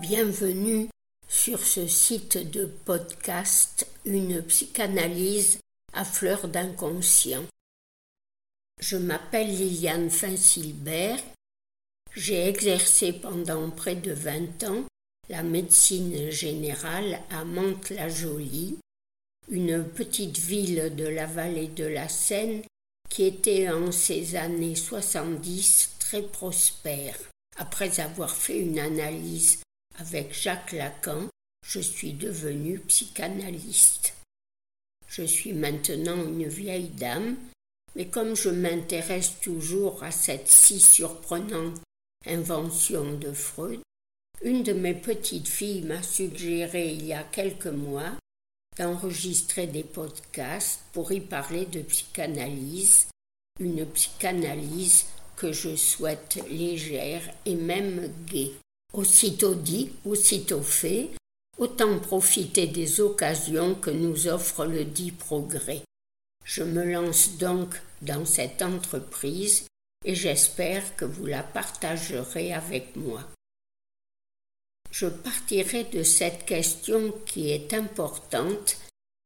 [0.00, 0.88] Bienvenue
[1.28, 5.58] sur ce site de podcast Une psychanalyse
[5.92, 7.44] à fleur d'inconscient.
[8.80, 11.22] Je m'appelle Liliane Finsilbert.
[12.14, 14.84] J'ai exercé pendant près de vingt ans
[15.28, 18.78] la médecine générale à Mantes-la-Jolie,
[19.50, 22.62] une petite ville de la vallée de la Seine
[23.10, 27.18] qui était en ces années 70 très prospère.
[27.58, 29.60] Après avoir fait une analyse
[29.98, 31.28] avec Jacques Lacan,
[31.66, 34.14] je suis devenue psychanalyste.
[35.08, 37.36] Je suis maintenant une vieille dame,
[37.96, 41.80] mais comme je m'intéresse toujours à cette si surprenante
[42.26, 43.80] invention de Freud,
[44.42, 48.12] une de mes petites filles m'a suggéré il y a quelques mois
[48.78, 53.08] d'enregistrer des podcasts pour y parler de psychanalyse,
[53.58, 55.06] une psychanalyse
[55.36, 58.52] que je souhaite légère et même gaie.
[58.92, 61.10] Aussitôt dit, aussitôt fait,
[61.58, 65.82] autant profiter des occasions que nous offre le dit progrès.
[66.44, 69.66] Je me lance donc dans cette entreprise
[70.04, 73.22] et j'espère que vous la partagerez avec moi.
[74.90, 78.78] Je partirai de cette question qui est importante,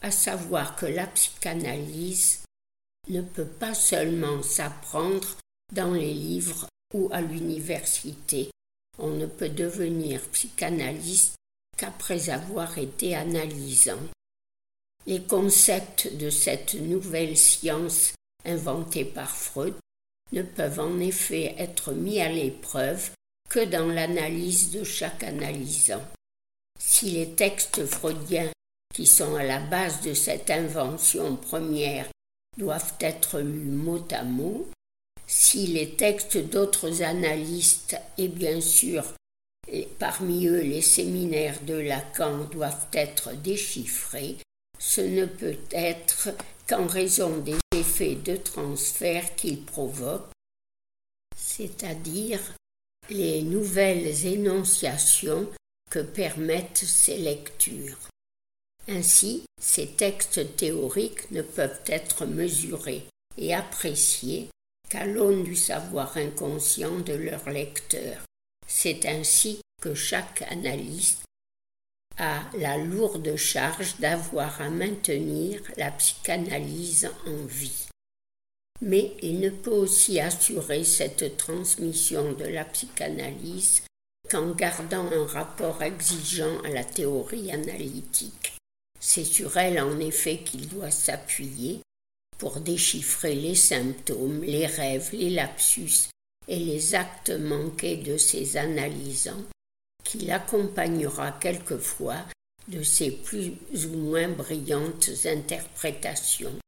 [0.00, 2.40] à savoir que la psychanalyse
[3.08, 5.36] ne peut pas seulement s'apprendre
[5.74, 8.50] dans les livres ou à l'université,
[8.98, 11.36] on ne peut devenir psychanalyste
[11.76, 14.00] qu'après avoir été analysant.
[15.06, 18.12] Les concepts de cette nouvelle science
[18.44, 19.74] inventée par Freud
[20.32, 23.10] ne peuvent en effet être mis à l'épreuve
[23.48, 26.02] que dans l'analyse de chaque analysant.
[26.78, 28.50] Si les textes freudiens
[28.94, 32.08] qui sont à la base de cette invention première
[32.58, 34.68] doivent être lus mot à mot,
[35.32, 39.04] si les textes d'autres analystes et bien sûr
[40.00, 44.36] parmi eux les séminaires de Lacan doivent être déchiffrés,
[44.78, 46.30] ce ne peut être
[46.66, 50.32] qu'en raison des effets de transfert qu'ils provoquent,
[51.36, 52.40] c'est-à-dire
[53.08, 55.48] les nouvelles énonciations
[55.90, 57.98] que permettent ces lectures.
[58.88, 63.04] Ainsi, ces textes théoriques ne peuvent être mesurés
[63.36, 64.48] et appréciés
[64.90, 68.22] qu'à l'aune du savoir inconscient de leur lecteur?
[68.66, 71.22] C'est ainsi que chaque analyste
[72.18, 77.86] a la lourde charge d'avoir à maintenir la psychanalyse en vie.
[78.82, 83.82] Mais il ne peut aussi assurer cette transmission de la psychanalyse
[84.28, 88.54] qu'en gardant un rapport exigeant à la théorie analytique.
[88.98, 91.80] C'est sur elle en effet qu'il doit s'appuyer
[92.40, 96.08] pour déchiffrer les symptômes, les rêves, les lapsus
[96.48, 99.44] et les actes manqués de ses analysants,
[100.02, 102.24] qui l'accompagnera quelquefois
[102.66, 103.52] de ses plus
[103.84, 106.58] ou moins brillantes interprétations.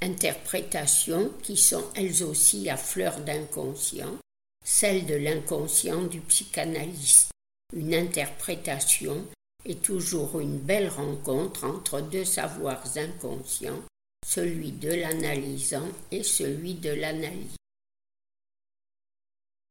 [0.00, 4.16] Interprétations qui sont elles aussi à fleur d'inconscient,
[4.64, 7.32] celle de l'inconscient du psychanalyste.
[7.74, 9.26] Une interprétation
[9.64, 13.82] est toujours une belle rencontre entre deux savoirs inconscients
[14.28, 17.56] celui de l'analysant et celui de l'analyse.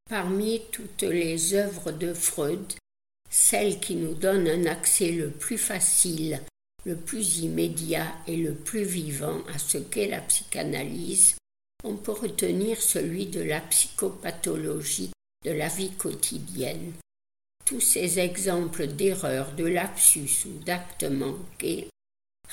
[0.10, 2.74] Parmi toutes les œuvres de Freud,
[3.30, 6.42] celle qui nous donne un accès le plus facile,
[6.86, 11.36] le plus immédiat et le plus vivant à ce qu'est la psychanalyse,
[11.84, 15.12] on peut retenir celui de la psychopathologie
[15.46, 16.94] de la vie quotidienne.
[17.64, 21.90] Tous ces exemples d'erreurs, de lapsus ou d'actes manqués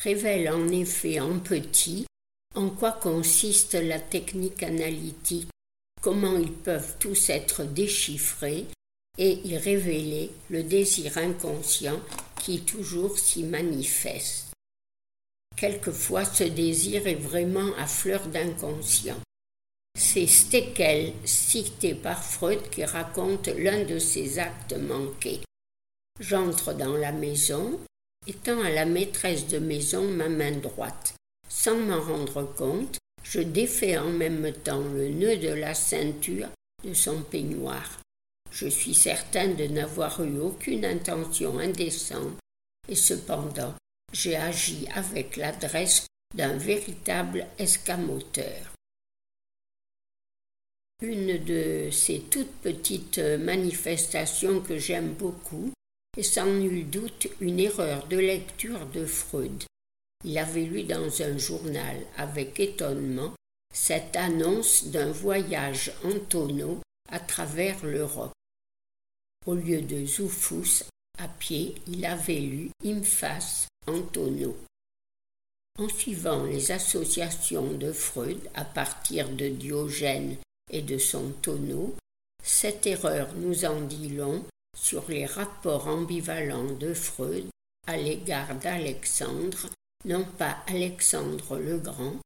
[0.02, 2.06] révèle en effet en petit
[2.54, 5.48] en quoi consiste la technique analytique,
[6.00, 8.66] comment ils peuvent tous être déchiffrés
[9.18, 12.00] et y révéler le désir inconscient
[12.40, 14.52] qui toujours s'y manifeste.
[15.56, 19.18] Quelquefois ce désir est vraiment à fleur d'inconscient.
[19.96, 25.40] C'est Steckel, cité par Freud, qui raconte l'un de ses actes manqués.
[26.18, 27.80] J'entre dans la maison,
[28.26, 31.14] étant à la maîtresse de maison ma main droite.
[31.48, 36.48] Sans m'en rendre compte, je défais en même temps le nœud de la ceinture
[36.84, 38.00] de son peignoir.
[38.50, 42.38] Je suis certain de n'avoir eu aucune intention indécente,
[42.88, 43.74] et cependant
[44.12, 48.72] j'ai agi avec l'adresse d'un véritable escamoteur.
[51.02, 55.72] Une de ces toutes petites manifestations que j'aime beaucoup
[56.16, 59.64] et sans nul doute une erreur de lecture de Freud.
[60.24, 63.34] Il avait lu dans un journal avec étonnement
[63.72, 66.80] cette annonce d'un voyage en tonneau
[67.10, 68.32] à travers l'Europe.
[69.46, 70.84] Au lieu de Zoufous,
[71.18, 74.56] à pied, il avait lu Imphas en tonneau.
[75.78, 80.36] En suivant les associations de Freud à partir de Diogène
[80.70, 81.94] et de son tonneau,
[82.42, 87.46] cette erreur nous en dit long sur les rapports ambivalents de Freud
[87.86, 89.68] à l'égard d'Alexandre,
[90.04, 92.16] non pas Alexandre le Grand,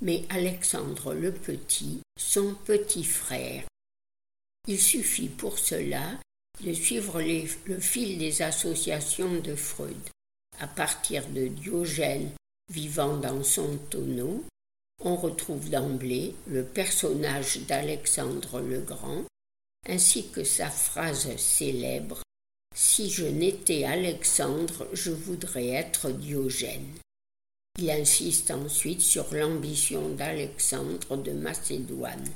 [0.00, 3.64] mais Alexandre le Petit, son petit frère.
[4.66, 6.18] Il suffit pour cela
[6.60, 9.96] de suivre le fil des associations de Freud,
[10.58, 12.30] à partir de Diogène
[12.70, 14.44] vivant dans son tonneau,
[15.04, 19.24] on retrouve d'emblée le personnage d'Alexandre le Grand,
[19.88, 22.22] ainsi que sa phrase célèbre
[22.74, 26.94] Si je n'étais Alexandre, je voudrais être Diogène.
[27.78, 32.28] Il insiste ensuite sur l'ambition d'Alexandre de Macédoine.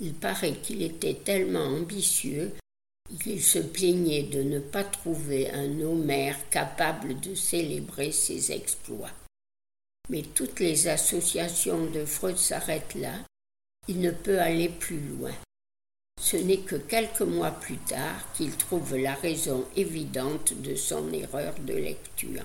[0.00, 2.52] Il paraît qu'il était tellement ambitieux
[3.22, 9.12] qu'il se plaignait de ne pas trouver un Homère capable de célébrer ses exploits.
[10.08, 13.14] Mais toutes les associations de Freud s'arrêtent là.
[13.88, 15.34] Il ne peut aller plus loin.
[16.26, 21.54] Ce n'est que quelques mois plus tard qu'il trouve la raison évidente de son erreur
[21.60, 22.42] de lecture.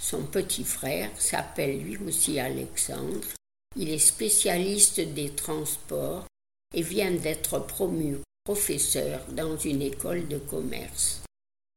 [0.00, 3.28] Son petit frère s'appelle lui aussi Alexandre.
[3.76, 6.26] Il est spécialiste des transports
[6.74, 11.20] et vient d'être promu professeur dans une école de commerce.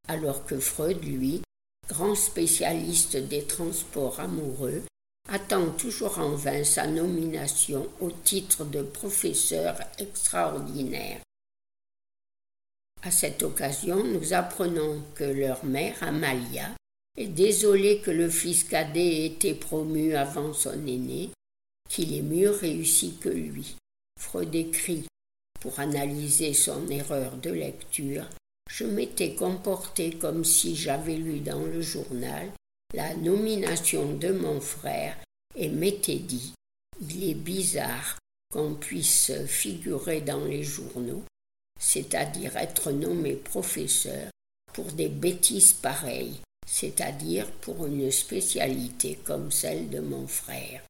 [0.08, 1.40] Alors que Freud, lui,
[1.88, 4.82] grand spécialiste des transports amoureux,
[5.30, 11.20] attend toujours en vain sa nomination au titre de professeur extraordinaire.
[13.02, 16.70] À cette occasion, nous apprenons que leur mère, Amalia,
[17.16, 21.30] est désolée que le fils cadet ait été promu avant son aîné,
[21.88, 23.76] qu'il est mieux réussi que lui.
[24.18, 25.06] Freud écrit
[25.60, 28.26] pour analyser son erreur de lecture
[28.70, 32.50] je m'étais comporté comme si j'avais lu dans le journal
[32.92, 35.16] la nomination de mon frère
[35.54, 36.54] et m'étais dit
[37.00, 38.18] il est bizarre
[38.52, 41.22] qu'on puisse figurer dans les journaux,
[41.78, 44.30] c'est-à-dire être nommé professeur
[44.72, 50.82] pour des bêtises pareilles, c'est-à-dire pour une spécialité comme celle de mon frère.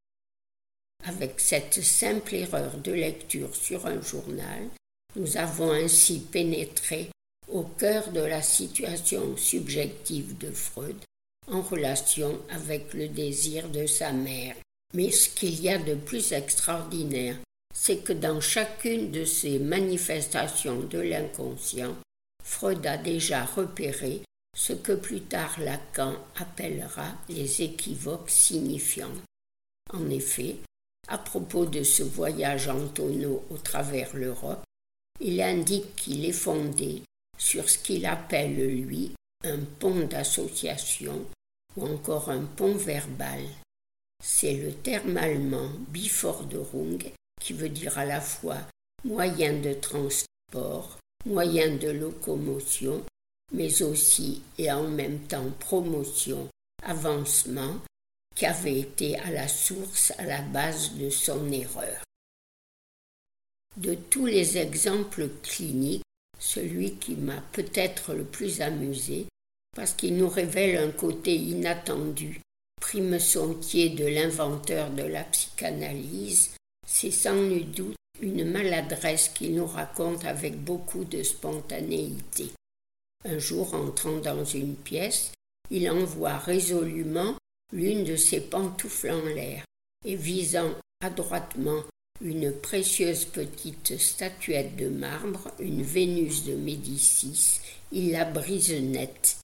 [1.04, 4.68] Avec cette simple erreur de lecture sur un journal,
[5.16, 7.10] nous avons ainsi pénétré
[7.48, 10.96] au cœur de la situation subjective de Freud
[11.50, 14.56] en relation avec le désir de sa mère.
[14.94, 17.36] Mais ce qu'il y a de plus extraordinaire,
[17.74, 21.96] c'est que dans chacune de ces manifestations de l'inconscient,
[22.42, 24.22] Freud a déjà repéré
[24.56, 29.14] ce que plus tard Lacan appellera les équivoques signifiants.
[29.92, 30.56] En effet,
[31.08, 34.62] à propos de ce voyage en tonneau au travers l'Europe,
[35.20, 37.02] il indique qu'il est fondé
[37.38, 39.12] sur ce qu'il appelle, lui,
[39.44, 41.24] un pont d'association
[41.76, 43.42] ou encore un pont verbal.
[44.22, 48.58] C'est le terme allemand Biförderung qui veut dire à la fois
[49.04, 53.02] moyen de transport, moyen de locomotion,
[53.52, 56.48] mais aussi et en même temps promotion,
[56.82, 57.78] avancement,
[58.34, 62.02] qui avait été à la source, à la base de son erreur.
[63.76, 66.02] De tous les exemples cliniques,
[66.38, 69.26] celui qui m'a peut-être le plus amusé,
[69.74, 72.40] parce qu'il nous révèle un côté inattendu,
[72.80, 76.50] prime sentier de l'inventeur de la psychanalyse,
[76.86, 82.50] c'est sans nul doute une maladresse qu'il nous raconte avec beaucoup de spontanéité.
[83.24, 85.32] Un jour, entrant dans une pièce,
[85.70, 87.36] il envoie résolument
[87.72, 89.64] l'une de ses pantoufles en l'air,
[90.04, 91.82] et visant adroitement
[92.20, 97.60] une précieuse petite statuette de marbre, une Vénus de Médicis,
[97.92, 99.39] il la brise net.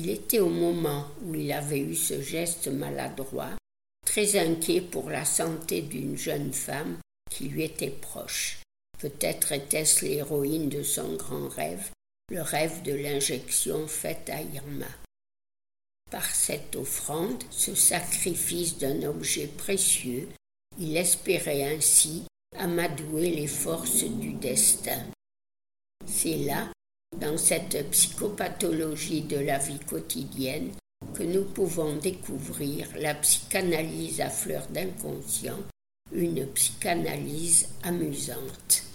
[0.00, 3.50] Il était au moment où il avait eu ce geste maladroit,
[4.06, 8.62] très inquiet pour la santé d'une jeune femme qui lui était proche.
[9.00, 11.90] Peut-être était-ce l'héroïne de son grand rêve,
[12.30, 14.86] le rêve de l'injection faite à Irma.
[16.12, 20.28] Par cette offrande, ce sacrifice d'un objet précieux,
[20.78, 22.22] il espérait ainsi
[22.56, 25.04] amadouer les forces du destin.
[26.06, 26.70] C'est là,
[27.16, 30.70] dans cette psychopathologie de la vie quotidienne,
[31.14, 35.58] que nous pouvons découvrir la psychanalyse à fleur d'inconscient,
[36.12, 38.87] une psychanalyse amusante.